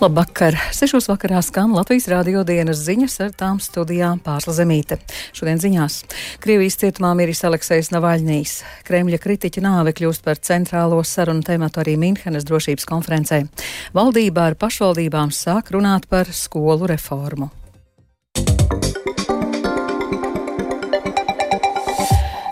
Labvakar! 0.00 0.54
Sešos 0.72 1.10
vakarā 1.10 1.42
skan 1.44 1.74
Latvijas 1.76 2.06
rādio 2.08 2.40
dienas 2.48 2.78
ziņas 2.86 3.18
ar 3.20 3.34
tām 3.36 3.58
studijām 3.60 4.22
Pārsla 4.24 4.54
Zemīte. 4.56 4.96
Šodien 5.36 5.60
ziņās 5.60 5.98
Krievijas 6.40 6.80
cietumā 6.80 7.10
miris 7.18 7.44
Aleksejs 7.44 7.92
Navaļņīs. 7.92 8.56
Kremļa 8.88 9.20
kritiķa 9.20 9.66
nāve 9.68 9.92
kļūst 10.00 10.24
par 10.24 10.40
centrālo 10.40 11.04
sarunu 11.04 11.44
tēmatu 11.44 11.84
arī 11.84 11.98
Minhenes 12.00 12.48
drošības 12.48 12.88
konferencē. 12.88 13.44
Valdībā 13.92 14.48
ar 14.54 14.56
pašvaldībām 14.64 15.36
sāk 15.36 15.74
runāt 15.76 16.08
par 16.08 16.32
skolu 16.32 16.88
reformu. 16.96 17.52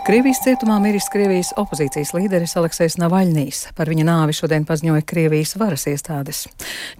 Krievijas 0.09 0.38
cietumā 0.40 0.79
miris 0.80 1.05
Krievijas 1.12 1.51
opozīcijas 1.60 2.14
līderis 2.16 2.55
Aleksejs 2.56 2.95
Navaļnīs. 2.96 3.59
Par 3.77 3.91
viņa 3.92 4.06
nāvi 4.09 4.33
šodien 4.33 4.64
paziņoja 4.64 5.05
Krievijas 5.05 5.52
varas 5.60 5.84
iestādes. 5.91 6.46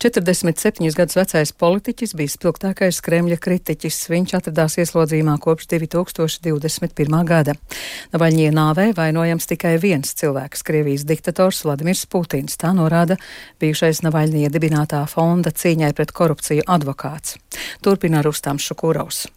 47 0.05 0.93
gadus 0.93 1.17
vecais 1.17 1.53
politiķis 1.57 2.13
bija 2.19 2.35
spilgtākais 2.35 2.99
Kremļa 3.07 3.39
kritiķis. 3.41 4.03
Viņš 4.13 4.35
atradās 4.37 4.77
ieslodzījumā 4.85 5.39
kopš 5.41 5.71
2021. 5.73 7.17
gada. 7.33 7.57
Navaļņie 8.13 8.53
nāvē 8.53 8.87
vainojams 9.01 9.49
tikai 9.55 9.79
viens 9.81 10.13
cilvēks- 10.13 10.61
Krievijas 10.69 11.09
diktators 11.09 11.65
Vladimirs 11.65 12.05
Putins. 12.05 12.61
Tā 12.61 12.77
norāda 12.77 13.17
bijušais 13.57 14.05
Navaļņie 14.05 14.53
dibinātā 14.53 15.01
fonda 15.09 15.49
cīņai 15.49 15.95
pret 15.95 16.13
korupciju 16.13 16.69
advokāts. 16.69 17.41
Turpina 17.81 18.21
Rustams 18.21 18.69
Šukurovs. 18.69 19.31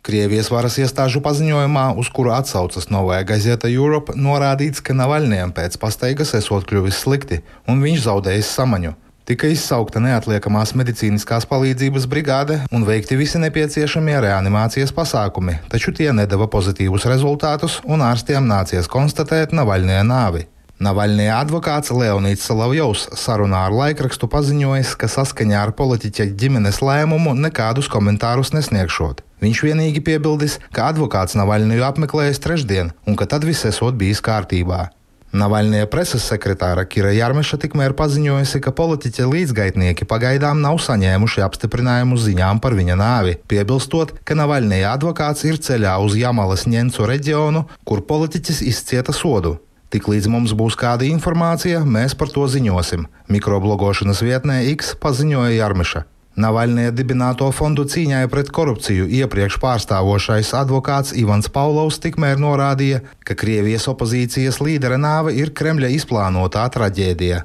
Krievijas 0.00 0.48
varas 0.48 0.78
iestāžu 0.80 1.20
paziņojumā, 1.20 1.90
uz 2.00 2.08
kuru 2.08 2.32
atsaucas 2.32 2.88
Novaja 2.88 3.26
Gazeta 3.28 3.68
Europe, 3.68 4.14
norādīts, 4.16 4.80
ka 4.80 4.96
Navaļņiem 4.96 5.52
pēc 5.52 5.76
pastaigas 5.82 6.32
esot 6.38 6.64
kļuvis 6.70 7.02
slikti 7.04 7.42
un 7.68 7.84
viņš 7.84 8.06
zaudējis 8.06 8.52
samaņu. 8.56 8.94
Tika 9.28 9.50
izsaukta 9.52 10.00
neatliekamās 10.00 10.72
medicīniskās 10.80 11.44
palīdzības 11.46 12.08
brigāde 12.10 12.56
un 12.72 12.88
veikti 12.88 13.20
visi 13.20 13.38
nepieciešamie 13.44 14.16
reanimācijas 14.24 14.96
pasākumi, 14.96 15.58
taču 15.68 15.92
tie 15.92 16.08
nedeva 16.16 16.48
pozitīvus 16.50 17.04
rezultātus 17.12 17.78
un 17.84 18.00
ārstiem 18.00 18.48
nācies 18.48 18.88
konstatēt 18.90 19.52
Navaļņie 19.52 20.02
nāvi. 20.08 20.46
Navaļņie 20.80 21.28
advokāts 21.36 21.92
Leonīds 21.92 22.48
Salavjovs 22.48 23.10
sarunā 23.20 23.66
ar 23.68 23.76
laikrakstu 23.76 24.32
paziņojis, 24.32 24.96
ka 24.96 25.12
saskaņā 25.12 25.60
ar 25.68 25.76
politiķa 25.76 26.32
ģimenes 26.40 26.80
lēmumu 26.80 27.36
nekādus 27.36 27.92
komentārus 27.92 28.56
nesniegšot. 28.56 29.20
Viņš 29.40 29.64
vienīgi 29.64 30.04
piebildis, 30.04 30.58
ka 30.76 30.90
advokāts 30.92 31.36
Navaļņu 31.40 31.82
apmeklējis 31.86 32.42
trešdien 32.44 32.94
un 33.08 33.16
ka 33.16 33.28
tad 33.30 33.46
viss 33.48 33.68
esot 33.68 33.96
bijis 34.00 34.20
kārtībā. 34.24 34.90
Navaļņie 35.30 35.84
preses 35.86 36.24
sekretāra 36.26 36.82
Kira 36.90 37.12
Jarmeša 37.14 37.60
tikmēr 37.62 37.92
paziņojusi, 37.94 38.58
ka 38.64 38.72
politiķa 38.74 39.28
līdzgaitnieki 39.30 40.08
pagaidām 40.10 40.58
nav 40.58 40.80
saņēmuši 40.82 41.44
apstiprinājumu 41.46 42.18
ziņām 42.18 42.58
par 42.58 42.74
viņa 42.74 42.98
nāvi, 42.98 43.36
piebilstot, 43.46 44.16
ka 44.26 44.34
Navaļņie 44.34 44.82
advokāts 44.90 45.46
ir 45.46 45.62
ceļā 45.62 45.94
uz 46.02 46.18
Jamalas 46.18 46.66
ņencu 46.66 47.06
reģionu, 47.06 47.62
kur 47.86 48.02
politiķis 48.10 48.64
izcieta 48.74 49.14
sodu. 49.14 49.60
Tiklīdz 49.94 50.26
mums 50.30 50.52
būs 50.58 50.74
kāda 50.78 51.06
informācija, 51.06 51.86
mēs 51.86 52.18
par 52.18 52.34
to 52.34 52.50
ziņosim. 52.50 53.06
Mikroblogošanas 53.30 54.26
vietnē 54.26 54.64
X 54.74 54.96
paziņoja 54.98 55.54
Jarmeša. 55.62 56.08
Navaļnija 56.38 56.92
dibināto 56.94 57.48
fondu 57.50 57.82
cīņai 57.90 58.22
pret 58.30 58.52
korupciju 58.54 59.08
iepriekš 59.18 59.58
pārstāvošais 59.62 60.52
advokāts 60.54 61.14
Ivans 61.18 61.50
Paulovs 61.50 61.98
tikmēr 62.02 62.38
norādīja, 62.38 63.00
ka 63.26 63.34
Krievijas 63.34 63.88
opozīcijas 63.90 64.60
līdera 64.62 65.00
nāve 65.00 65.34
ir 65.34 65.50
Kremļa 65.50 65.90
izplānotā 65.96 66.68
traģēdija. 66.70 67.42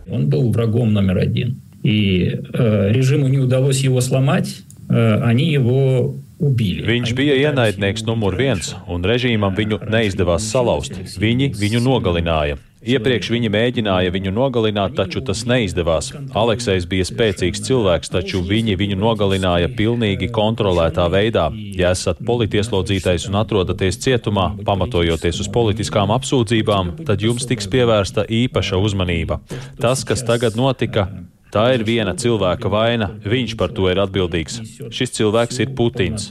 Viņš 6.86 7.14
bija 7.16 7.36
ienaidnieks 7.48 8.06
numur 8.06 8.36
viens, 8.38 8.74
un 8.92 9.06
režīmam 9.08 9.56
viņu 9.56 9.82
neizdevās 9.90 10.50
salauzt. 10.52 10.98
Viņi 11.18 11.54
viņu 11.56 11.82
nogalināja. 11.86 12.60
Iepriekš 12.86 13.32
viņi 13.34 13.50
mēģināja 13.50 14.14
viņu 14.14 14.34
nogalināt, 14.36 14.96
taču 14.98 15.24
tas 15.26 15.42
neizdevās. 15.50 16.12
Aleksējs 16.38 16.86
bija 16.90 17.08
spēcīgs 17.10 17.64
cilvēks, 17.66 18.12
taču 18.14 18.44
viņi 18.46 18.78
viņu 18.78 19.00
nogalināja 19.02 19.72
pilnīgi 19.74 20.30
kontrolētā 20.36 21.08
veidā. 21.12 21.48
Ja 21.78 21.94
esat 21.96 22.22
politieslodzītais 22.26 23.26
un 23.32 23.40
atrodaties 23.42 23.98
cietumā, 24.06 24.52
pamatojoties 24.68 25.42
uz 25.42 25.50
politiskām 25.52 26.14
apsūdzībām, 26.16 27.00
tad 27.08 27.26
jums 27.26 27.50
tiks 27.50 27.70
pievērsta 27.74 28.28
īpaša 28.30 28.82
uzmanība. 28.82 29.42
Tas, 29.82 30.06
kas 30.06 30.26
tagad 30.28 30.60
notika, 30.60 31.10
Tā 31.56 31.70
ir 31.72 31.86
viena 31.88 32.12
cilvēka 32.20 32.68
vaina. 32.68 33.08
Viņš 33.24 33.54
par 33.56 33.72
to 33.72 33.88
ir 33.88 34.02
atbildīgs. 34.04 34.58
Šis 34.92 35.16
cilvēks 35.16 35.62
ir 35.64 35.72
Putins. 35.78 36.28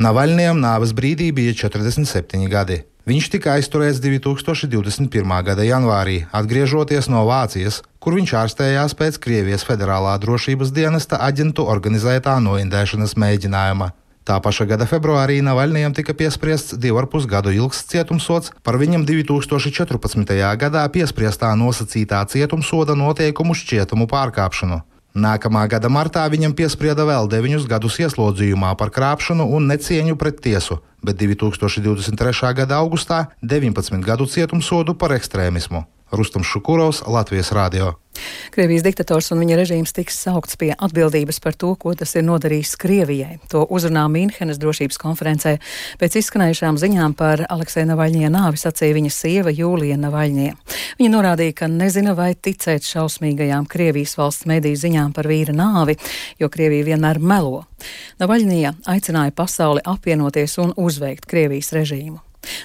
Navaļņiem 0.00 0.56
nāves 0.56 0.94
brīdī 0.96 1.28
bija 1.36 1.52
47 1.52 2.48
gadi. 2.48 2.78
Viņš 3.04 3.26
tika 3.34 3.56
aizturēts 3.58 3.98
2021. 4.00 5.32
gada 5.44 5.64
janvārī, 5.66 6.22
atgriežoties 6.32 7.10
no 7.12 7.26
Vācijas, 7.28 7.82
kur 8.00 8.14
viņš 8.16 8.32
ārstējās 8.40 8.94
pēc 8.96 9.18
Krievijas 9.20 9.66
federālā 9.68 10.14
drošības 10.22 10.70
dienesta 10.72 11.18
aģentu 11.26 11.66
organizētā 11.68 12.38
noindēšanas 12.40 13.18
mēģinājuma. 13.20 13.90
Tā 14.24 14.38
paša 14.38 14.68
gada 14.70 14.86
februārī 14.86 15.40
Navaļnijam 15.42 15.92
tika 15.98 16.14
piespriests 16.14 16.78
divu 16.78 17.02
ar 17.02 17.08
pus 17.10 17.26
gadu 17.26 17.50
ilgs 17.52 17.82
cietumsots 17.90 18.54
par 18.62 18.78
viņam 18.78 19.04
2014. 19.04 20.32
gadā 20.62 20.86
piespriestā 20.94 21.50
nosacītā 21.58 22.22
cietumsoda 22.30 22.94
noteikumu 22.96 23.58
šķietumu 23.58 24.06
pārkāpšanu. 24.08 24.78
Nākamā 25.12 25.66
gada 25.68 25.90
martā 25.92 26.24
viņam 26.32 26.54
piesprieda 26.56 27.04
vēl 27.04 27.26
deviņus 27.28 27.66
gadus 27.68 27.98
ieslodzījumā 28.00 28.72
par 28.80 28.88
krāpšanu 28.88 29.44
un 29.44 29.66
necieņu 29.68 30.16
pret 30.16 30.40
tiesu, 30.40 30.78
bet 31.04 31.20
2023. 31.20 32.54
gada 32.56 32.80
augustā 32.80 33.26
19 33.44 34.00
gadu 34.06 34.24
cietumsodu 34.24 34.96
par 34.96 35.12
ekstrēmismu. 35.12 35.84
Rustams 36.12 36.46
Šukurovs, 36.46 37.02
Latvijas 37.06 37.52
Rādio. 37.52 37.94
Krievijas 38.52 38.82
diktators 38.84 39.30
un 39.32 39.40
viņa 39.40 39.56
režīms 39.56 39.94
tiks 39.96 40.18
saukts 40.20 40.58
pie 40.60 40.70
atbildības 40.76 41.38
par 41.40 41.54
to, 41.56 41.70
ko 41.80 41.94
tas 41.96 42.12
ir 42.18 42.26
nodarījis 42.26 42.74
Krievijai. 42.80 43.38
To 43.52 43.64
uzrunā 43.72 44.04
Mīnhenes 44.12 44.60
drošības 44.60 45.00
konferencē. 45.00 45.54
Pēc 46.00 46.18
izskanējušām 46.20 46.76
ziņām 46.82 47.14
par 47.16 47.46
Aleksēna 47.48 47.94
Navaļņie 47.94 48.28
nāvi 48.34 48.60
sacīja 48.60 48.96
viņa 48.98 49.12
sieva 49.16 49.52
Jūlija 49.56 49.96
Navaļņie. 50.02 50.50
Viņa 51.00 51.12
norādīja, 51.14 51.56
ka 51.62 51.70
nezina, 51.72 52.12
vai 52.18 52.34
ticēt 52.36 52.84
šausmīgajām 52.88 53.68
Krievijas 53.72 54.18
valsts 54.20 54.48
mediju 54.50 54.80
ziņām 54.84 55.14
par 55.16 55.30
vīra 55.32 55.56
nāvi, 55.56 55.96
jo 56.40 56.50
Krievija 56.52 56.92
vienmēr 56.92 57.22
melo. 57.22 57.64
Navaļņie 58.20 58.76
aicināja 58.92 59.32
pasauli 59.36 59.84
apvienoties 59.88 60.58
un 60.60 60.76
uzveikt 60.76 61.26
Krievijas 61.32 61.72
režīmu. 61.72 62.20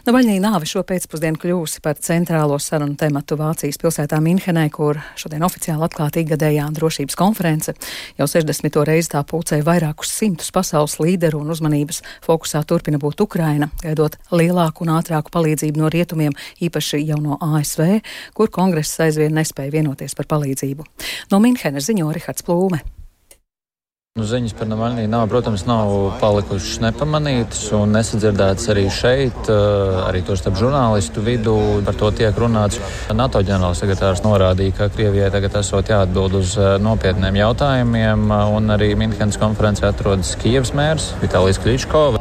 Navaļņī 0.07 0.37
nāve 0.41 0.67
šo 0.69 0.81
pēcpusdienu 0.87 1.39
kļūsi 1.41 1.81
par 1.85 1.99
centrālo 2.01 2.57
sarunu 2.61 2.97
tematu 2.99 3.37
Vācijas 3.37 3.77
pilsētā 3.81 4.19
Minhenē, 4.23 4.65
kur 4.73 4.99
šodien 5.19 5.45
oficiāli 5.45 5.85
atklāta 5.85 6.21
ikgadējā 6.23 6.65
drošības 6.77 7.17
konference. 7.19 7.75
Jau 8.17 8.27
60. 8.31 8.81
reizi 8.87 9.13
tā 9.13 9.21
pulcēja 9.27 9.65
vairākus 9.67 10.11
simtus 10.17 10.51
pasaules 10.55 10.97
līderu 11.03 11.43
un 11.43 11.53
uzmanības 11.53 12.01
fokusā 12.25 12.63
turpina 12.67 12.99
būt 13.01 13.21
Ukraina, 13.27 13.69
gaidot 13.83 14.17
lielāku 14.33 14.87
un 14.87 14.95
ātrāku 14.97 15.33
palīdzību 15.35 15.83
no 15.83 15.93
rietumiem, 15.93 16.37
īpaši 16.63 17.03
jau 17.05 17.21
no 17.21 17.39
ASV, 17.53 17.99
kur 18.37 18.53
kongress 18.53 18.97
aizvien 19.05 19.35
nespēja 19.37 19.77
vienoties 19.79 20.17
par 20.17 20.29
palīdzību. 20.37 20.87
No 21.31 21.43
Minhenes 21.43 21.91
ziņo 21.91 22.13
Rihards 22.15 22.47
Plūme. 22.47 22.96
Nu, 24.17 24.25
ziņas 24.25 24.55
par 24.57 24.65
Navaļniju 24.65 25.09
nav, 25.13 25.27
protams, 25.29 25.67
nav 25.69 25.91
palikušas 26.17 26.79
nepamanītas 26.81 27.67
un 27.77 27.91
nesadzirdētas 27.93 28.71
arī 28.73 28.87
šeit, 28.89 29.49
eh, 29.53 29.97
arī 30.07 30.23
to 30.25 30.33
starp 30.33 30.57
žurnālistu 30.57 31.21
vidū. 31.21 31.85
Par 31.85 31.93
to 31.93 32.09
tiek 32.09 32.33
runāts. 32.33 32.79
NATO 33.13 33.43
ģenerālsekretārs 33.45 34.23
norādīja, 34.25 34.73
ka 34.79 34.89
Krievijai 34.89 35.29
tagad 35.29 35.59
esot 35.61 35.93
jāatbild 35.93 36.33
uz 36.33 36.57
eh, 36.57 36.79
nopietniem 36.81 37.37
jautājumiem, 37.43 38.25
un 38.57 38.73
arī 38.73 38.95
Minhenes 38.97 39.37
konferencē 39.37 39.91
atrodas 39.91 40.33
Kievas 40.41 40.73
mērs 40.73 41.11
Vitālijas 41.21 41.61
Kličkova. 41.61 42.17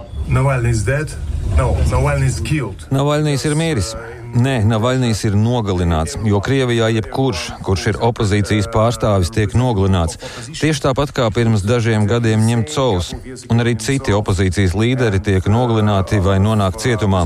Navaļnijas 2.92 3.48
ir 3.48 3.56
miris. 3.56 3.94
Nē, 4.36 4.58
Navaļnijas 4.68 5.22
ir 5.30 5.36
nogalināts, 5.40 6.18
jo 6.28 6.42
Krievijā 6.44 6.90
jebkurš, 6.92 7.44
kurš 7.64 7.86
ir 7.92 7.98
opozīcijas 8.04 8.66
pārstāvis, 8.72 9.30
tiek 9.32 9.54
nogalināts. 9.56 10.18
Tieši 10.50 10.82
tāpat 10.84 11.14
kā 11.16 11.30
pirms 11.32 11.64
dažiem 11.64 12.04
gadiem 12.10 12.44
Ņemcovs, 12.44 13.14
un 13.48 13.64
arī 13.64 13.78
citi 13.80 14.12
opozīcijas 14.12 14.76
līderi 14.76 15.22
tiek 15.24 15.48
nogalināti 15.48 16.20
vai 16.20 16.36
nonāk 16.42 16.76
cietumā. 16.82 17.24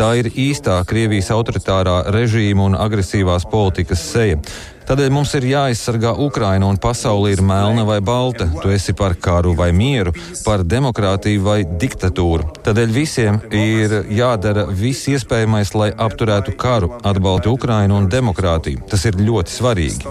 Tā 0.00 0.14
ir 0.22 0.30
īstā 0.32 0.78
Krievijas 0.88 1.28
autoritārā 1.34 2.00
režīma 2.14 2.70
un 2.70 2.80
agresīvās 2.80 3.44
politikas 3.50 4.08
seja. 4.14 4.40
Tādēļ 4.88 5.10
mums 5.12 5.34
ir 5.36 5.44
jāaizsargā 5.44 6.14
Ukraina 6.24 6.64
un 6.64 6.78
pasaule 6.80 7.34
ir 7.34 7.42
melna 7.44 7.82
vai 7.84 7.98
balta. 8.00 8.46
Tu 8.62 8.70
esi 8.72 8.94
par 8.96 9.12
karu 9.20 9.50
vai 9.52 9.68
mieru, 9.76 10.14
par 10.46 10.62
demokrātiju 10.64 11.42
vai 11.44 11.58
diktatūru. 11.68 12.46
Tādēļ 12.64 12.94
visiem 12.94 13.36
ir 13.52 14.08
jādara 14.16 14.64
viss 14.72 15.04
iespējamais, 15.12 15.74
lai 15.76 15.90
apturētu 15.92 16.54
karu, 16.56 16.88
atbalstu 17.04 17.52
Ukrainu 17.52 17.98
un 18.00 18.08
demokrātiju. 18.08 18.86
Tas 18.88 19.04
ir 19.04 19.18
ļoti 19.20 19.52
svarīgi. 19.52 20.08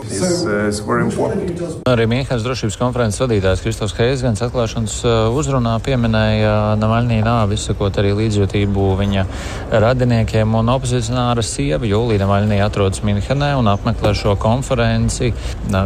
Arī 1.90 2.06
Mīnhenes 2.14 2.46
drošības 2.46 2.78
konferences 2.78 3.24
vadītājs 3.26 3.66
Kristofs 3.66 3.98
Heizgans 3.98 4.46
atklāšanas 4.46 5.00
uzrunā 5.34 5.74
pieminēja 5.90 6.78
Navaļnī 6.78 7.24
nāvi, 7.26 7.58
izsakot 7.58 7.98
arī 7.98 8.14
līdzjūtību 8.22 8.86
viņa 9.02 9.26
radiniekiem 9.88 10.54
un 10.62 10.70
opozicionāra 10.78 11.42
sieva 11.42 11.90
Jūlija 11.90 12.28
Navaļnī 12.28 12.62
atrodas 12.62 13.02
Mīnhenē 13.02 13.56
un 13.58 13.74
apmeklē 13.74 14.14
šo 14.14 14.38
konferenci. 14.38 14.67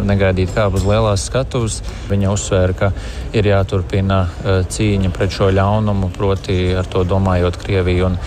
Negaidīt 0.07 0.53
kā 0.55 0.67
uz 0.71 0.85
lielās 0.87 1.27
skatuves. 1.29 1.81
Viņa 2.09 2.31
uzsvēra, 2.33 2.77
ka 2.77 2.91
ir 3.37 3.51
jāturpina 3.51 4.23
cīņa 4.71 5.11
pret 5.15 5.35
šo 5.35 5.51
ļaunumu, 5.53 6.11
proti 6.17 6.73
ar 6.77 6.89
to 6.89 7.03
domājot 7.07 7.59
Krieviju 7.61 8.09
un 8.11 8.17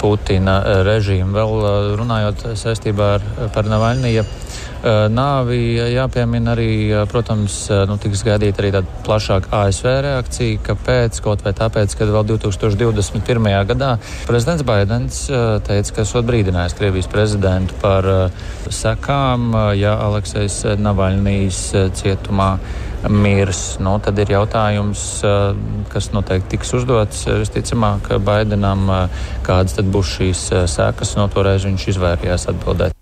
Putina 0.00 0.60
režīmu. 0.86 1.34
Vēl 1.34 1.68
runājot 2.00 2.48
saistībā 2.56 3.12
ar, 3.18 3.68
Navaļniju 3.68 4.24
nāvi 4.84 5.58
jāpiemina 5.94 6.52
arī, 6.52 6.70
protams, 7.10 7.56
nu, 7.88 7.96
tiks 8.00 8.24
gaidīta 8.26 8.62
arī 8.62 8.72
tāda 8.76 9.02
plašāka 9.06 9.52
ASV 9.64 9.90
reakcija. 10.06 10.60
Kāpēc? 10.68 11.20
Kaut 11.24 11.44
vai 11.46 11.54
tāpēc, 11.56 11.96
ka 11.96 12.08
vēl 12.10 12.26
2021. 12.34 13.50
gadā 13.70 13.94
prezidents 14.28 14.66
Baidens 14.66 15.20
teica, 15.66 15.94
ka 15.96 16.04
esot 16.04 16.28
brīdinājis 16.28 16.76
Krievijas 16.78 17.10
prezidentu 17.12 17.76
par 17.82 18.08
sekām, 18.72 19.52
ja 19.78 19.96
Aleksejs 20.08 20.62
Navaļnijas 20.80 21.62
cietumā 22.00 22.50
mirs. 23.08 23.76
Nu, 23.84 23.98
tad 24.04 24.18
ir 24.22 24.32
jautājums, 24.32 25.04
kas 25.92 26.10
noteikti 26.14 26.56
tiks 26.56 26.74
uzdots 26.78 27.26
visticamāk 27.28 28.14
Baidenam, 28.24 28.88
kādas 29.46 29.76
būs 29.84 30.16
šīs 30.18 30.48
sekas. 30.72 31.16
No 31.20 31.28
toreiz 31.32 31.68
viņš 31.68 31.88
izvairījās 31.94 32.48
atbildēt. 32.54 32.93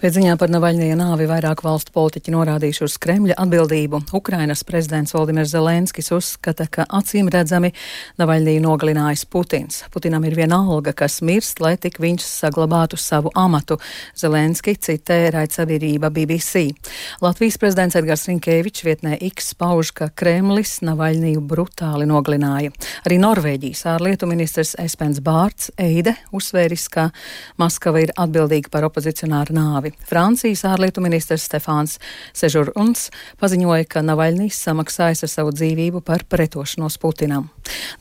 Pēc 0.00 0.16
ziņām 0.16 0.38
par 0.40 0.50
Navaļņie 0.52 0.94
nāvi 0.98 1.26
vairāk 1.30 1.62
valstu 1.64 1.92
politiķi 1.94 2.32
norādījuši 2.34 2.84
uz 2.86 2.96
Kremļa 3.02 3.36
atbildību. 3.42 4.02
Ukrainas 4.16 4.64
prezidents 4.66 5.14
Valdimirs 5.16 5.52
Zelenskis 5.52 6.10
uzskata, 6.14 6.66
ka 6.70 6.86
acīm 6.88 7.28
redzami 7.32 7.72
Navaļņiju 8.20 8.62
nogalinājis 8.64 9.26
Putins. 9.30 9.82
Putinam 9.92 10.24
ir 10.28 10.36
viena 10.38 10.60
alga, 10.64 10.94
kas 10.96 11.20
mirst, 11.26 11.60
lai 11.60 11.74
tik 11.80 12.00
viņš 12.02 12.24
saglabātu 12.26 12.98
savu 13.00 13.32
amatu. 13.38 13.78
Zelenski 14.18 14.76
citē 14.76 15.18
raidsabiedrība 15.34 16.10
BBC. 16.14 16.70
Latvijas 17.20 17.58
prezidents 17.60 17.98
Edgars 17.98 18.26
Rinkēvičs 18.30 18.86
vietnē 18.86 19.18
X 19.30 19.54
pauž, 19.58 19.92
ka 19.96 20.10
Kremlis 20.14 20.78
Navaļņiju 20.86 21.44
brutāli 21.44 22.08
nogalināja. 22.08 22.72
Arī 23.04 23.20
Norvēģijas 23.22 23.86
ārlietu 23.94 24.28
ministrs 24.30 24.76
Espens 24.80 25.20
Bārts 25.24 25.70
Eide 25.80 26.16
uzsvēris, 26.36 26.88
ka 26.92 27.08
Maskava 27.60 28.02
ir 28.04 28.12
atbildīga 28.18 28.70
par 28.72 28.86
opozicionāru 28.88 29.49
nāvi. 29.54 29.92
Francijas 30.08 30.64
ārlietu 30.68 31.02
ministrs 31.04 31.46
Stefāns 31.48 31.98
Sežuruns 32.36 33.08
paziņoja, 33.40 33.86
ka 33.90 34.02
Navaļnīs 34.04 34.58
samaksājas 34.66 35.24
ar 35.26 35.32
savu 35.32 35.54
dzīvību 35.56 36.02
par 36.06 36.24
pretošanos 36.30 36.98
Putinam. 37.02 37.48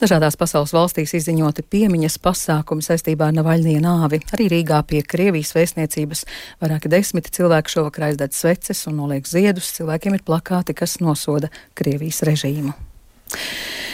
Dažādās 0.01 0.37
pasaules 0.39 0.73
valstīs 0.75 1.13
izziņoti 1.19 1.65
piemiņas 1.69 2.19
pasākumi 2.23 2.85
saistībā 2.85 3.29
ar 3.29 3.37
Navaļnija 3.39 3.83
nāvi. 3.83 4.21
Arī 4.35 4.49
Rīgā 4.55 4.81
pie 4.89 5.03
Krievijas 5.05 5.53
vēstniecības 5.57 6.25
vairāki 6.61 6.91
desmiti 6.91 7.33
cilvēki 7.39 7.77
šovakar 7.77 8.09
aizdedz 8.09 8.41
sveces 8.41 8.85
un 8.89 9.01
noliek 9.03 9.27
ziedus. 9.27 9.73
Cilvēkiem 9.77 10.19
ir 10.19 10.27
plakāti, 10.27 10.77
kas 10.77 10.99
nosoda 11.03 11.51
Krievijas 11.77 12.23
režīmu. 12.27 12.88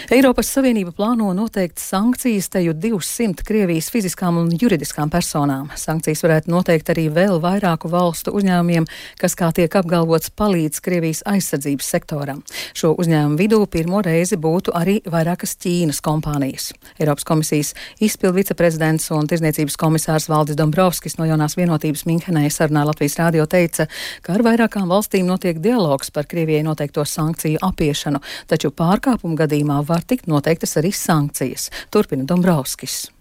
Eiropas 0.06 0.52
Savienība 0.54 0.92
plāno 0.94 1.32
noteikt 1.34 1.80
sankcijas 1.82 2.52
teju 2.54 2.76
200 2.78 3.42
Krievijas 3.42 3.88
fiziskām 3.90 4.36
un 4.38 4.52
juridiskām 4.54 5.10
personām. 5.10 5.72
Sankcijas 5.82 6.20
varētu 6.22 6.52
noteikt 6.54 6.92
arī 6.94 7.08
vēl 7.10 7.40
vairāku 7.42 7.90
valstu 7.90 8.30
uzņēmumiem, 8.38 8.86
kas, 9.18 9.34
kā 9.34 9.50
tiek 9.58 9.74
apgalvots, 9.80 10.30
palīdz 10.38 10.78
Krievijas 10.86 11.24
aizsardzības 11.26 11.90
sektoram. 11.96 12.44
Šo 12.78 12.92
uzņēmumu 13.02 13.40
vidū 13.40 13.60
pirmo 13.66 14.04
reizi 14.06 14.38
būtu 14.38 14.76
arī 14.78 15.00
vairākas 15.10 15.58
Ķīnas 15.66 16.04
kompānijas. 16.06 16.70
Eiropas 17.00 17.26
komisijas 17.26 17.74
izpildu 17.98 18.38
viceprezidents 18.44 19.10
un 19.10 19.26
tirzniecības 19.26 19.80
komisārs 19.82 20.30
Valdis 20.30 20.62
Dombrovskis 20.62 21.18
no 21.18 21.26
jaunās 21.26 21.58
vienotības 21.58 22.06
Minhenē 22.06 22.46
sarunā 22.54 22.86
Latvijas 22.86 23.18
rādio 23.24 23.48
teica, 23.50 23.90
ka 24.22 24.38
ar 24.38 24.46
vairākām 24.52 24.86
valstīm 24.94 25.26
notiek 25.26 25.58
dialogs 25.66 26.14
par 26.14 26.30
Krievijai 26.30 26.62
noteikto 26.70 27.10
sankciju 27.10 27.66
apiešanu, 27.66 28.22
taču 28.46 28.70
pārkāpumu 28.70 29.25
gadījumā 29.34 29.82
var 29.88 30.06
var 30.06 30.06
tikt 30.06 30.30
noteiktas 30.30 30.78
arī 30.78 30.94
sankcijas. 30.94 31.72
Turpina 31.90 32.28
Dombrovskis. 32.30 33.15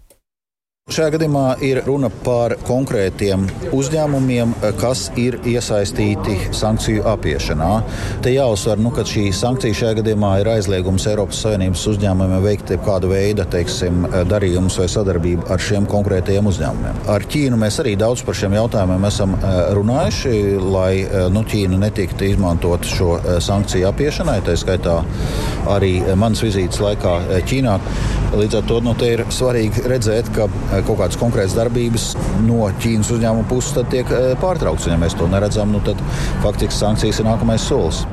Šajā 0.85 1.15
gadījumā 1.15 1.43
ir 1.65 1.79
runa 1.81 2.11
par 2.21 2.53
konkrētiem 2.61 3.47
uzņēmumiem, 3.73 4.51
kas 4.77 5.07
ir 5.17 5.39
iesaistīti 5.49 6.35
sankciju 6.53 7.07
apiešanā. 7.09 7.69
Te 8.21 8.29
jāuzsver, 8.29 8.77
nu, 8.77 8.91
ka 8.93 9.01
šī 9.09 9.23
sankcija 9.33 9.79
šajā 9.79 9.95
gadījumā 10.03 10.35
ir 10.43 10.49
aizliegums 10.51 11.07
Eiropas 11.09 11.39
Savienības 11.41 11.87
uzņēmumiem 11.89 12.43
veikt 12.43 12.75
kādu 12.85 13.09
veidu 13.09 13.47
teiksim, 13.55 14.05
darījumus 14.29 14.77
vai 14.77 14.85
sadarbību 14.93 15.47
ar 15.55 15.65
šiem 15.69 15.87
konkrētajiem 15.89 16.51
uzņēmumiem. 16.53 17.01
Ar 17.15 17.25
Ķīnu 17.33 17.57
mēs 17.65 17.81
arī 17.81 17.95
daudz 18.03 18.21
par 18.27 18.37
šiem 18.37 18.53
jautājumiem 18.59 19.09
esam 19.09 19.33
eh, 19.39 19.57
runājuši, 19.79 20.35
lai 20.61 20.91
eh, 21.01 21.17
nu, 21.33 21.41
Ķīna 21.49 21.81
netiktu 21.87 22.29
izmantot 22.29 22.85
šo 22.85 23.15
eh, 23.23 23.41
sankciju 23.41 23.89
apiešanai, 23.89 24.37
tā 24.45 24.53
skaitā 24.61 24.99
arī 25.73 25.95
manas 26.13 26.45
vizītes 26.45 26.77
laikā 26.85 27.17
Ķīnā. 27.49 27.79
Līdz 28.35 28.57
ar 28.59 28.65
to 28.67 28.81
nu, 28.83 28.95
ir 29.07 29.23
svarīgi 29.31 29.85
redzēt, 29.87 30.31
ka 30.35 30.49
kaut 30.87 30.99
kādas 30.99 31.19
konkrētas 31.21 31.55
darbības 31.55 32.09
no 32.43 32.67
Ķīnas 32.83 33.13
uzņēmuma 33.15 33.47
puses 33.51 33.87
tiek 33.93 34.11
pārtrauktas. 34.41 34.89
Ja 34.91 34.99
mēs 34.99 35.15
to 35.15 35.29
neredzam, 35.31 35.71
nu, 35.75 35.83
tad 35.85 36.03
faktiski 36.43 36.75
sankcijas 36.75 37.23
ir 37.23 37.29
nākamais 37.31 37.63
solis. 37.69 38.03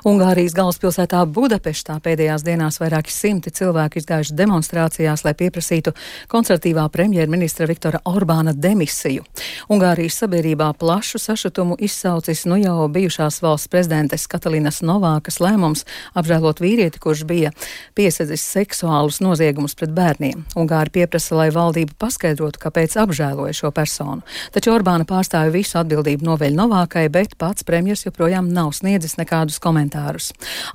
Ungārijas 0.00 0.54
galvaspilsētā 0.56 1.18
Budapeštā 1.28 1.98
pēdējās 2.00 2.40
dienās 2.46 2.78
vairāki 2.80 3.12
simti 3.12 3.50
cilvēku 3.52 4.00
izgājuši 4.00 4.32
demonstrācijās, 4.38 5.26
lai 5.26 5.34
pieprasītu 5.36 5.92
konservatīvā 6.32 6.86
premjerministra 6.88 7.66
Viktora 7.68 8.00
Orbāna 8.08 8.54
demisiju. 8.56 9.26
Ungārijas 9.68 10.16
sabiedrībā 10.22 10.70
plašu 10.80 11.20
sašutumu 11.20 11.76
izsaucis 11.84 12.46
nu 12.48 12.56
jau 12.56 12.88
bijušās 12.88 13.42
valsts 13.44 13.68
prezidentes 13.68 14.24
Katalinas 14.30 14.80
Novākas 14.80 15.36
lēmums 15.44 15.84
apžēlot 16.16 16.64
vīrieti, 16.64 17.02
kurš 17.02 17.26
bija 17.28 17.52
piesadzis 17.92 18.46
seksuālus 18.54 19.20
noziegumus 19.20 19.76
pret 19.76 19.92
bērniem. 19.92 20.46
Ungāri 20.56 20.96
pieprasa, 20.96 21.36
lai 21.42 21.50
valdība 21.52 21.92
paskaidrotu, 22.00 22.62
kāpēc 22.64 22.96
apžēloja 23.04 23.52
šo 23.60 23.74
personu. 23.76 24.24
Taču 24.56 24.72
Orbāna 24.72 25.04
pārstāja 25.04 25.52
visu 25.52 25.76
atbildību 25.82 26.24
noveļ 26.32 26.56
Novākai, 26.56 27.04
bet 27.12 27.36
pats 27.36 27.68
premjers 27.68 28.08
joprojām 28.08 28.48
nav 28.48 28.72
sniedzis 28.80 29.18
nekādus 29.20 29.60
komentārus. 29.60 29.89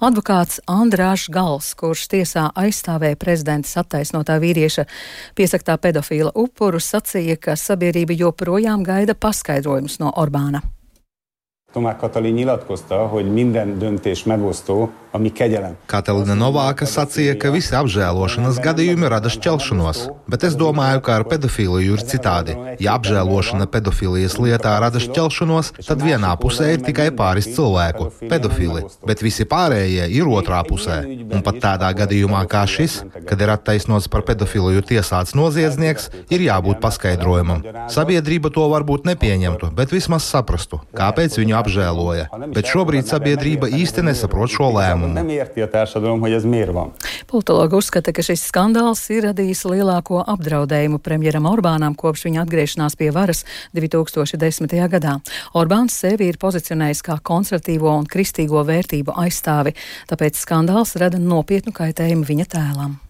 Advokāts 0.04 0.62
Andrāšs 0.68 1.32
Gals, 1.34 1.74
kurš 1.80 2.08
tiesā 2.12 2.50
aizstāvēja 2.56 3.20
prezidentas 3.20 3.76
attaisnotā 3.82 4.38
vīrieša 4.44 4.86
piesaktā 5.36 5.78
pedofīla 5.82 6.36
upuru, 6.36 6.80
sacīja, 6.84 7.40
ka 7.40 7.56
sabiedrība 7.60 8.18
joprojām 8.20 8.84
gaida 8.84 9.16
paskaidrojumus 9.16 10.00
no 10.04 10.14
Orbāna. 10.16 10.64
Tomák 11.76 11.98
Katalin 11.98 12.34
nyilatkozta, 12.34 12.96
hogy 12.96 13.34
minden 13.34 13.80
döntés 13.80 14.24
megosztó, 14.24 14.90
ami 15.16 15.32
kegyelem. 15.32 15.76
Katalina 15.88 16.36
Novāka 16.36 16.84
sacīja, 16.84 17.38
ka 17.40 17.52
visi 17.56 17.72
apžēlošanas 17.76 18.60
gadījumi 18.64 19.08
rada 19.08 19.32
šķelšanos, 19.32 20.02
bet 20.28 20.44
es 20.44 20.58
domāju, 20.60 21.00
ka 21.06 21.16
ar 21.16 21.24
pedofīliju 21.32 21.96
ir 21.96 22.04
citādi. 22.04 22.56
Ja 22.84 22.98
apžēlošana 23.00 23.68
pedofīlijas 23.72 24.36
lietā 24.44 24.74
rada 24.84 25.00
šķelšanos, 25.00 25.72
tad 25.88 26.04
vienā 26.04 26.34
pusē 26.42 26.74
ir 26.76 26.84
tikai 26.84 27.10
pāris 27.16 27.48
cilvēku- 27.56 28.10
pedofili, 28.32 28.84
bet 29.08 29.24
visi 29.24 29.48
pārējie 29.48 30.10
ir 30.12 30.28
otrā 30.28 30.60
pusē. 30.68 30.98
Un 31.32 31.42
pat 31.42 31.56
tādā 31.64 31.90
gadījumā 31.96 32.44
kā 32.52 32.66
šis, 32.68 33.04
kad 33.28 33.42
ir 33.42 33.56
attaisnots 33.56 34.10
par 34.12 34.22
pedofīliju 34.28 34.84
tiesāts 34.84 35.32
noziedznieks, 35.32 36.10
ir 36.30 36.40
jābūt 36.40 36.82
paskaidrojumam. 36.84 37.64
Sabiedrība 37.88 38.52
to 38.52 38.68
varbūt 38.68 39.08
nepieņemtu, 39.08 39.72
bet 39.76 39.96
vismaz 39.96 40.24
saprastu, 40.28 40.82
kāpēc 40.94 41.40
viņu 41.40 41.56
apžēloja. 41.66 42.30
Bet 42.54 42.70
šobrīd 42.70 43.10
sabiedrība 43.10 43.70
īsti 43.74 44.06
nesaprot 44.06 44.54
šo 44.54 44.70
lēmumu. 44.78 45.26
Politologi 47.30 47.78
uzskata, 47.80 48.14
ka 48.16 48.26
šis 48.26 48.46
skandāls 48.50 49.02
ir 49.14 49.30
radījis 49.30 49.66
lielāko 49.70 50.22
apdraudējumu 50.36 51.02
premjeram 51.04 51.50
Orbānam 51.50 51.98
kopš 51.98 52.28
viņa 52.30 52.44
atgriešanās 52.46 52.98
pie 53.00 53.10
varas 53.16 53.44
2010. 53.76 54.76
gadā. 54.92 55.18
Orbāns 55.58 55.98
sevi 56.06 56.30
ir 56.30 56.40
pozicionējis 56.42 57.04
kā 57.06 57.18
konservatīvo 57.26 57.92
un 57.96 58.06
kristīgo 58.10 58.62
vērtību 58.68 59.18
aizstāvi, 59.26 59.76
tāpēc 60.12 60.38
skandāls 60.40 60.96
rada 61.02 61.22
nopietnu 61.22 61.74
kaitējumu 61.76 62.30
viņa 62.30 62.52
tēlam. 62.56 63.02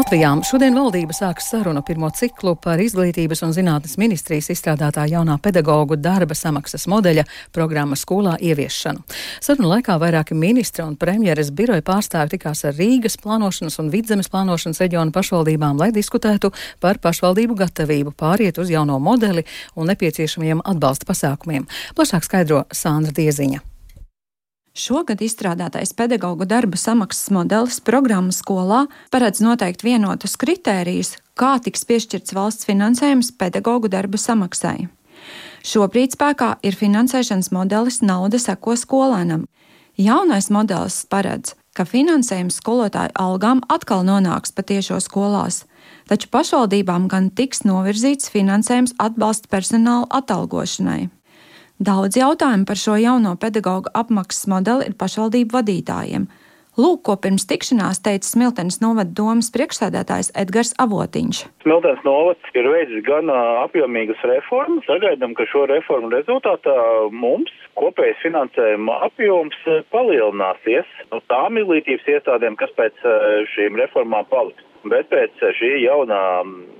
Latvijā 0.00 0.30
šodien 0.48 0.72
valdība 0.72 1.12
sāks 1.12 1.50
sarunu 1.50 1.82
pirmo 1.84 2.08
ciklu 2.16 2.54
par 2.64 2.80
izglītības 2.80 3.42
un 3.44 3.50
zinātnes 3.52 3.98
ministrijas 4.00 4.46
izstrādātā 4.54 5.02
jaunā 5.10 5.34
pedagoģu 5.44 5.98
darba 6.00 6.32
samaksas 6.38 6.86
modeļa 6.88 7.26
programmas 7.52 8.06
skolā 8.06 8.38
ieviešanu. 8.40 9.02
Sarunu 9.44 9.68
laikā 9.74 9.98
vairāki 10.00 10.38
ministri 10.38 10.86
un 10.86 10.96
premjeras 10.96 11.50
biroja 11.52 11.84
pārstāvi 11.84 12.38
tikās 12.38 12.64
ar 12.64 12.78
Rīgas 12.80 13.18
plānošanas 13.20 13.76
un 13.82 13.90
vidzemes 13.92 14.32
plānošanas 14.32 14.80
reģionu 14.80 15.12
pašvaldībām, 15.12 15.76
lai 15.82 15.90
diskutētu 15.92 16.48
par 16.80 17.02
pašvaldību 17.04 17.58
gatavību 17.60 18.14
pāriet 18.16 18.62
uz 18.62 18.72
jauno 18.72 18.96
modeli 19.04 19.44
un 19.76 19.92
nepieciešamiem 19.92 20.64
atbalsta 20.64 21.10
pasākumiem. 21.12 21.68
Plašāk 21.98 22.24
skaidro 22.24 22.64
Sandra 22.72 23.12
Dieziņa. 23.20 23.66
Šogad 24.70 25.18
izstrādātais 25.18 25.90
pedagoģu 25.98 26.46
darba 26.46 26.78
samaksas 26.78 27.32
modelis 27.34 27.80
programmas 27.82 28.38
skolā 28.38 28.84
paredz 29.10 29.42
noteikt 29.42 29.82
vienotus 29.82 30.36
kritērijus, 30.38 31.16
kā 31.34 31.56
tiks 31.58 31.82
piešķirts 31.88 32.34
valsts 32.36 32.68
finansējums 32.68 33.32
pedagoģu 33.34 33.90
darba 33.90 34.20
samaksai. 34.20 34.86
Šobrīd 35.66 36.14
spēkā 36.14 36.54
ir 36.62 36.78
finansēšanas 36.78 37.50
modelis 37.52 37.98
nauda 38.00 38.38
seko 38.38 38.78
skolēnam. 38.78 39.48
Jaunais 39.98 40.48
modelis 40.54 41.02
paredz, 41.10 41.56
ka 41.74 41.84
finansējums 41.84 42.62
skolotāju 42.62 43.12
algām 43.18 43.60
atkal 43.68 44.06
nonāks 44.06 44.54
patiešo 44.54 45.00
skolās, 45.02 45.64
taču 46.06 46.30
pašvaldībām 46.30 47.10
gan 47.10 47.28
tiks 47.34 47.66
novirzīts 47.66 48.30
finansējums 48.30 48.94
atbalsta 49.02 49.50
personāla 49.50 50.06
atalgošanai. 50.22 51.08
Daudz 51.80 52.18
jautājumu 52.18 52.66
par 52.68 52.76
šo 52.76 52.92
jauno 53.00 53.30
pedagoģu 53.40 53.88
apmaksas 53.96 54.50
modeli 54.52 54.90
ir 54.90 54.96
pašvaldību 55.00 55.54
vadītājiem. 55.54 56.26
Lūk, 56.76 57.00
ko 57.08 57.14
pirms 57.16 57.46
tikšanās 57.48 58.02
teica 58.04 58.28
Smiltenes 58.28 58.82
novada 58.82 59.08
domas 59.16 59.48
priekšsēdētājs 59.54 60.28
Edgars 60.42 60.74
Avotiņš. 60.84 61.40
Smiltenes 61.64 62.04
novads 62.04 62.52
ir 62.52 62.68
veicis 62.68 63.00
gan 63.08 63.32
apjomīgas 63.32 64.20
reformas. 64.28 64.84
Sagaidām, 64.92 65.32
ka 65.38 65.48
šo 65.48 65.64
reformu 65.72 66.12
rezultātā 66.12 66.76
mums 67.16 67.56
kopējais 67.80 68.20
finansējuma 68.28 69.00
apjoms 69.08 69.56
palielināsies 69.96 70.96
no 71.14 71.24
tām 71.32 71.56
izglītības 71.64 72.12
iestādēm, 72.12 72.60
kas 72.60 72.76
pēc 72.76 73.08
šīm 73.56 73.80
reformām 73.80 74.28
paliks. 74.28 74.68
Bet 74.88 75.10
pēc 75.12 75.42
šī 75.58 75.74
jaunā 75.82 76.20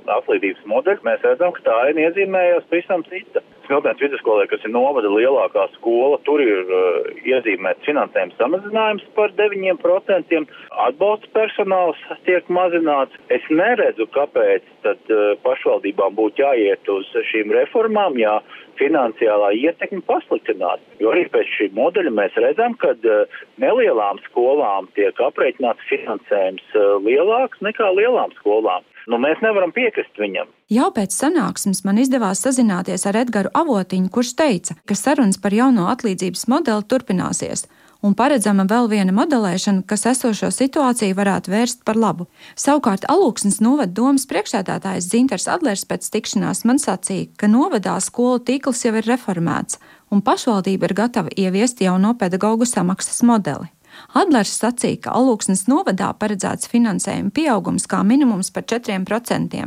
atlīdzības 0.08 0.68
modeļa 0.70 1.04
mēs 1.04 1.24
redzam, 1.26 1.52
ka 1.52 1.64
tā 1.66 1.76
ir 1.90 1.98
iezīmējās 2.00 2.68
pavisam 2.70 3.02
cita. 3.10 3.42
Smiltens 3.66 4.00
vidusskolē, 4.02 4.46
kas 4.50 4.64
ir 4.64 4.72
novada 4.72 5.10
lielākā 5.12 5.66
skola, 5.76 6.16
tur 6.26 6.40
ir 6.42 6.72
uh, 6.72 7.10
iezīmēts 7.28 7.84
finansējums 7.86 8.38
samazinājums 8.40 9.04
par 9.14 9.34
9%, 9.38 10.40
atbalsta 10.86 11.30
personāls 11.36 12.00
tiek 12.26 12.48
mazināts. 12.50 13.14
Es 13.30 13.44
neredzu, 13.52 14.08
kāpēc 14.16 14.64
tad 14.86 15.12
uh, 15.12 15.36
pašvaldībām 15.44 16.16
būtu 16.18 16.42
jāiet 16.42 16.90
uz 16.90 17.12
šīm 17.30 17.52
reformām, 17.54 18.18
ja 18.18 18.40
finansiālā 18.80 19.52
ietekme 19.60 20.02
pasliktinās. 20.08 20.82
Jo 21.02 21.12
arī 21.14 21.26
pēc 21.32 21.50
šī 21.56 21.70
modeļa 21.76 22.12
mēs 22.16 22.38
redzam, 22.44 22.76
ka 22.80 22.94
uh, 22.96 23.42
nelielām 23.62 24.22
skolām 24.28 24.88
tiek 24.98 25.20
aprēķināts 25.28 25.88
finansējums 25.90 26.64
uh, 26.74 26.96
lielāks 27.04 27.62
nekā 27.64 27.92
lielām 27.98 28.34
skolām. 28.40 28.86
Nu, 29.10 29.18
mēs 29.18 29.40
nevaram 29.42 29.72
piekrist 29.74 30.18
viņam. 30.20 30.50
Jau 30.70 30.90
pēc 30.94 31.14
sanāksmes 31.16 31.82
man 31.86 31.98
izdevās 32.02 32.42
sazināties 32.44 33.06
ar 33.08 33.18
Edgars 33.22 33.50
Avotiņu, 33.58 34.10
kurš 34.12 34.34
teica, 34.38 34.76
ka 34.86 34.94
sarunas 34.98 35.40
par 35.40 35.56
jauno 35.56 35.88
atlīdzības 35.90 36.46
modeli 36.52 36.86
turpināsies 36.90 37.66
un 38.02 38.14
paredzama 38.16 38.64
vēl 38.68 38.88
viena 38.90 39.14
modelēšana, 39.14 39.84
kas 39.88 40.06
esošo 40.10 40.50
situāciju 40.54 41.16
varētu 41.18 41.52
vērst 41.52 41.82
par 41.88 41.98
labu. 42.00 42.28
Savukārt 42.58 43.06
Alūksnes 43.12 43.60
novada 43.64 43.92
domas 43.96 44.26
priekšsēdētājs 44.30 45.10
Zinters 45.12 45.48
Adlers 45.50 45.86
pēc 45.88 46.08
tikšanās 46.14 46.64
man 46.68 46.80
sacīja, 46.82 47.30
ka 47.36 47.50
novadā 47.50 47.98
skolu 48.00 48.40
tīkls 48.44 48.84
jau 48.86 48.94
ir 48.96 49.08
reformēts, 49.08 49.80
un 50.10 50.24
pašvaldība 50.24 50.88
ir 50.88 50.96
gatava 51.04 51.36
ieviest 51.36 51.84
jauno 51.84 52.14
pedagoģu 52.18 52.68
samaksas 52.68 53.22
modeli. 53.26 53.70
Adlers 54.14 54.52
sacīja, 54.54 55.00
ka 55.04 55.14
Alūksnes 55.18 55.66
novadā 55.70 56.10
paredzēts 56.18 56.70
finansējuma 56.70 57.32
pieaugums 57.34 57.88
kā 57.90 58.02
minimums 58.06 58.52
par 58.54 58.64
4%, 58.70 59.64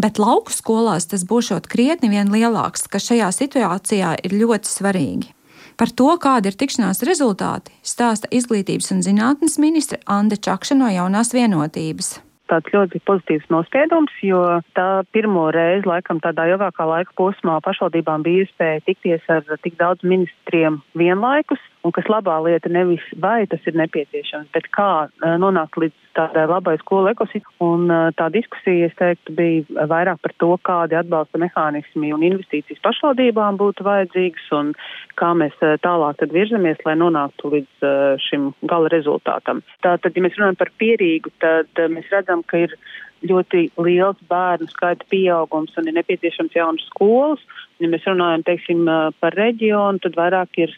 bet 0.00 0.20
lauku 0.22 0.54
skolās 0.54 1.10
tas 1.10 1.26
būšot 1.28 1.68
krietni 1.70 2.12
vien 2.14 2.30
lielāks, 2.32 2.86
kas 2.90 3.10
šajā 3.10 3.32
situācijā 3.34 4.14
ir 4.22 4.38
ļoti 4.40 4.70
svarīgi. 4.70 5.35
Par 5.76 5.90
to, 5.92 6.08
kāda 6.16 6.48
ir 6.48 6.56
tikšanās 6.56 7.02
rezultāti, 7.04 7.74
stāsta 7.84 8.30
izglītības 8.32 8.94
un 8.94 9.02
zinātnes 9.04 9.58
ministre 9.60 10.00
Anna 10.08 10.38
Čakša 10.46 10.76
no 10.78 10.88
jaunās 10.88 11.34
vienotības. 11.36 12.14
Tāds 12.48 12.70
ļoti 12.72 13.00
pozitīvs 13.04 13.50
nospiedums, 13.50 14.14
jo 14.22 14.40
tā 14.78 15.02
pirmo 15.12 15.48
reizi, 15.52 15.84
laikam, 15.90 16.22
tādā 16.22 16.46
ilgākā 16.52 16.86
laika 16.86 17.12
posmā 17.18 17.58
pašvaldībām 17.64 18.24
bija 18.24 18.46
iespēja 18.46 18.84
tikties 18.86 19.26
ar 19.34 19.44
tik 19.66 19.76
daudz 19.80 20.06
ministriem 20.06 20.78
vienlaikus 20.96 21.60
un 21.86 21.94
kas 21.94 22.08
labā 22.10 22.36
lieta 22.44 22.70
nevis 22.72 23.04
vai 23.22 23.46
tas 23.50 23.62
ir 23.68 23.78
nepieciešams, 23.78 24.50
bet 24.54 24.68
kā 24.74 24.90
uh, 25.06 25.36
nonākt 25.40 25.78
līdz 25.80 25.94
tādai 26.16 26.46
labai 26.48 26.76
skolu 26.80 27.12
ekosistēmai. 27.12 27.54
Un 27.66 27.90
uh, 27.92 28.08
tā 28.18 28.28
diskusija, 28.34 28.88
es 28.90 28.98
teiktu, 28.98 29.34
bija 29.36 29.86
vairāk 29.90 30.20
par 30.24 30.34
to, 30.42 30.50
kādi 30.66 30.98
atbalsta 30.98 31.40
mehānismi 31.40 32.12
un 32.16 32.24
investīcijas 32.26 32.82
pašvaldībām 32.84 33.60
būtu 33.60 33.86
vajadzīgas 33.86 34.50
un 34.58 34.72
kā 35.20 35.32
mēs 35.38 35.56
uh, 35.62 35.76
tālāk 35.84 36.20
tad 36.20 36.34
virzamies, 36.34 36.82
lai 36.88 36.96
nonāktu 36.98 37.52
līdz 37.54 37.88
šim 38.26 38.50
gala 38.68 38.90
rezultātam. 38.92 39.62
Tātad, 39.84 40.16
ja 40.16 40.24
mēs 40.24 40.36
runājam 40.38 40.58
par 40.60 40.72
pierīgu, 40.80 41.32
tad 41.42 41.84
mēs 41.92 42.08
redzam, 42.12 42.42
ka 42.48 42.64
ir 42.66 42.76
ļoti 43.24 43.70
liels 43.80 44.18
bērnu 44.28 44.68
skaita 44.72 45.06
pieaugums 45.12 45.76
un 45.78 45.88
ir 45.88 45.96
nepieciešams 45.96 46.56
jaunas 46.56 46.84
skolas. 46.90 47.44
Ja 47.76 47.90
mēs 47.92 48.06
runājam 48.08 48.40
teiksim, 48.46 48.86
par 49.20 49.34
reģionu, 49.36 50.00
tad 50.00 50.14
vairāk 50.16 50.56
ir 50.62 50.70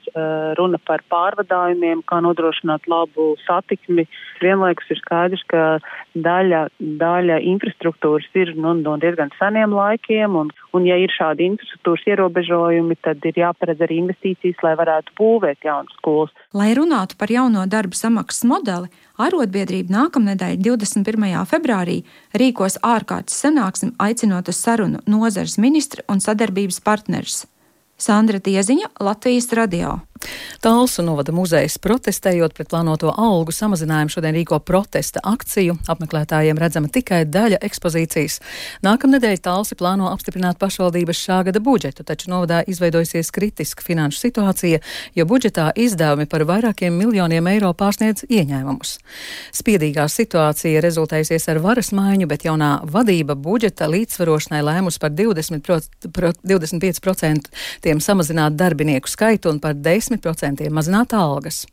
runa 0.59 0.81
par 0.83 1.05
pārvadājumiem, 1.13 2.01
kā 2.11 2.19
nodrošināt 2.25 2.89
labu 2.91 3.37
satikmi. 3.45 4.09
Vienlaikus 4.43 4.91
ir 4.91 4.99
skaidrs, 4.99 5.45
ka 5.47 5.79
daļa, 6.19 6.65
daļa 6.99 7.39
infrastruktūras 7.53 8.27
ir 8.35 8.51
nu, 8.59 8.75
no 8.83 8.97
diezgan 8.99 9.31
seniem 9.39 9.77
laikiem, 9.79 10.35
un, 10.43 10.51
un 10.75 10.89
ja 10.91 10.99
ir 10.99 11.15
šādi 11.15 11.47
infrastruktūras 11.53 12.07
ierobežojumi, 12.11 12.99
tad 13.07 13.23
ir 13.31 13.39
jāparedz 13.45 13.87
arī 13.87 14.03
investīcijas, 14.03 14.59
lai 14.67 14.75
varētu 14.83 15.15
būvēt 15.23 15.71
jaunas 15.71 15.95
skolas. 16.01 16.35
Lai 16.51 16.73
runātu 16.75 17.15
par 17.21 17.31
jauno 17.31 17.63
darba 17.71 17.95
samaksas 17.95 18.43
modeli, 18.51 18.91
Arotbiedrība 19.19 19.91
nākamnedēļ, 19.91 20.61
21. 20.63 21.25
februārī, 21.51 21.97
rīkos 22.39 22.79
ārkārtas 22.87 23.41
sanāksmi 23.43 23.97
aicinot 23.99 24.51
uz 24.53 24.61
sarunu 24.63 25.03
nozares 25.11 25.59
ministru 25.59 26.05
un 26.07 26.23
sadarbības 26.23 26.79
partnerus. 26.87 27.41
Sandra 27.99 28.39
Tieziņa, 28.39 28.93
Latvijas 29.03 29.51
radio. 29.59 29.97
Talsu 30.65 31.03
novada 31.07 31.33
muzejs 31.35 31.79
protestējot 31.83 32.55
pret 32.57 32.71
plānoto 32.71 33.13
algu 33.15 33.53
samazinājumu 33.55 34.13
šodien 34.13 34.35
rīko 34.35 34.59
protesta 34.65 35.23
akciju. 35.23 35.77
Apmeklētājiem 35.91 36.59
redzama 36.59 36.91
tikai 36.93 37.23
daļa 37.29 37.61
ekspozīcijas. 37.69 38.41
Nākamnedēļ 38.87 39.39
Talsi 39.45 39.79
plāno 39.79 40.09
apstiprināt 40.11 40.59
pašvaldības 40.59 41.21
šā 41.27 41.41
gada 41.49 41.63
budžetu, 41.63 42.05
taču 42.07 42.33
novadā 42.33 42.63
izveidojusies 42.67 43.31
kritiska 43.35 43.85
finanšu 43.87 44.23
situācija, 44.25 44.81
jo 45.15 45.27
budžetā 45.29 45.69
izdevumi 45.77 46.27
par 46.27 46.47
vairākiem 46.49 46.95
miljoniem 46.99 47.47
eiro 47.53 47.71
pārsniedz 47.77 48.27
ieņēmumus. 48.27 48.97
Spiedīgā 49.61 50.09
situācija 50.11 50.83
rezultējusies 50.85 51.49
ar 51.53 51.63
varas 51.63 51.93
maiņu, 51.95 52.29
bet 52.31 52.49
jaunā 52.49 52.73
vadība 52.89 53.37
budžeta 53.39 53.89
līdzsvarošanai 53.91 54.65
lēmus 54.65 54.99
par 55.03 55.15
20 55.15 55.63
pro, 55.67 55.79
pro, 56.15 56.33
25% 56.43 57.53
samazināt 58.09 58.57
darbinieku 58.57 59.11
skaitu 59.11 59.51
un 59.53 59.61
par 59.61 59.77
10 59.77 60.08
10% 60.09 60.71
mazināt 60.73 61.13
algas. 61.17 61.65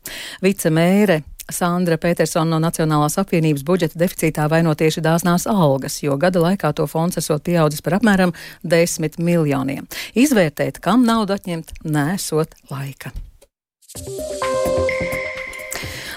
Vicemēre 0.44 1.22
Sandra 1.51 1.98
Petersona 2.01 2.56
no 2.56 2.60
Nacionālās 2.63 3.20
apvienības 3.22 3.63
budžeta 3.65 4.00
deficītā 4.01 4.48
vaino 4.50 4.74
tieši 4.75 5.04
dāsnās 5.06 5.46
algas, 5.50 6.00
jo 6.01 6.18
gada 6.18 6.42
laikā 6.42 6.72
to 6.74 6.88
fonds 6.89 7.20
esot 7.22 7.44
pieaudzis 7.46 7.86
par 7.86 8.00
apmēram 8.00 8.34
10 8.65 9.20
miljoniem. 9.22 9.86
Izvērtēt, 10.18 10.82
kam 10.82 11.06
naudu 11.06 11.38
atņemt, 11.38 11.75
nesot 11.86 12.58
laika. 12.72 13.13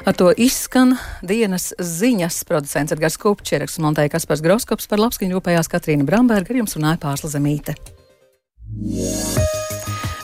Ar 0.08 0.16
to 0.16 0.30
izskan 0.40 0.94
dienas 1.20 1.74
ziņas. 1.76 2.40
Producents 2.48 2.94
Edgars 2.96 3.18
Kupčeraks 3.20 3.76
un 3.76 3.90
Monteja 3.90 4.14
Kaspars 4.14 4.40
Groskops 4.40 4.88
par 4.88 5.02
labskaņu 5.02 5.36
rūpējās 5.36 5.68
Katrīna 5.68 6.08
Bramberga, 6.08 6.54
ar 6.54 6.62
jums 6.62 6.78
runāja 6.78 7.02
Pārsla 7.04 7.34
Zemīte. 7.36 7.76
Yeah. 8.78 9.47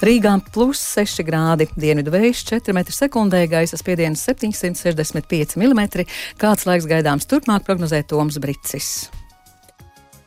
Rīgā 0.05 0.35
plus 0.53 0.81
6 0.99 1.23
grādi, 1.25 1.65
dienvidu 1.81 2.13
vējš 2.13 2.43
4 2.51 2.75
m2, 2.77 3.41
gaisa 3.49 3.79
spiediens 3.81 4.21
765 4.29 5.57
mm. 5.57 6.05
Kāds 6.41 6.69
laiks 6.69 6.89
gaidāms 6.91 7.29
turpmāk 7.31 7.65
prognozē 7.65 8.03
Toms 8.11 8.37
Bricis. 8.43 8.91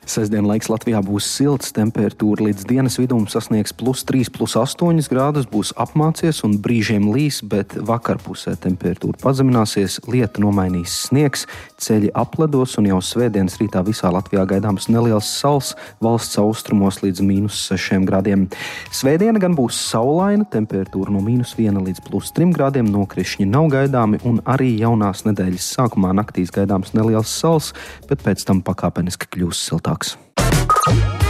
Sesdien 0.08 0.46
laiks 0.48 0.70
Latvijā 0.72 1.02
būs 1.04 1.26
silts, 1.28 1.74
temperatūra 1.76 2.46
līdz 2.46 2.64
dienas 2.70 2.96
vidum 2.96 3.26
sasniegs 3.28 3.74
plus 3.76 4.06
3, 4.08 4.30
plus 4.32 4.54
8 4.56 5.02
grādus, 5.12 5.50
būs 5.52 5.74
apmācies 5.76 6.40
un 6.48 6.54
brīžiem 6.64 7.10
līs, 7.12 7.42
bet 7.44 7.76
vakarpusē 7.76 8.54
temperatūra 8.64 9.20
pazemināsies, 9.20 9.98
lieta 10.08 10.40
nomainīs 10.40 10.94
sniegs, 11.10 11.44
ceļi 11.84 12.14
apledos 12.16 12.78
un 12.80 12.88
jau 12.88 13.02
svētdienas 13.04 13.58
rītā 13.60 13.82
visā 13.84 14.08
Latvijā 14.16 14.46
gaidāms 14.48 14.88
neliels 14.88 15.28
sals, 15.28 15.74
valsts 16.00 16.40
austrumos 16.40 17.02
līdz 17.04 17.26
mīnus 17.28 17.60
6 17.68 18.08
grādiem. 18.08 18.48
Svētdiena 18.96 19.44
gan 19.44 19.60
būs 19.60 19.76
saulaina, 19.90 20.48
temperatūra 20.56 21.12
no 21.12 21.20
mīnus 21.26 21.58
1 21.60 21.84
līdz 21.84 22.06
plus 22.08 22.32
3 22.32 22.56
grādiem, 22.56 22.88
nokrišņi 22.96 23.50
nav 23.52 23.68
gaidāmi 23.76 24.24
un 24.24 24.40
arī 24.48 24.72
jaunās 24.80 25.28
nedēļas 25.28 25.68
sākumā 25.76 26.16
naktīs 26.16 26.56
gaidāms 26.56 26.96
neliels 26.96 27.36
sals, 27.44 27.74
bet 28.08 28.24
pēc 28.24 28.48
tam 28.48 28.64
pakāpeniski 28.64 29.28
kļūs 29.36 29.68
siltāk. 29.68 29.97
jaoks 29.98 31.27